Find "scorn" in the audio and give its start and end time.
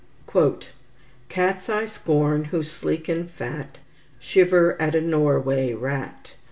1.85-2.45